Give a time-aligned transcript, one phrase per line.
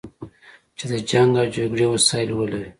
[0.77, 2.69] چې د جنګ او جګړې وسایل ولري.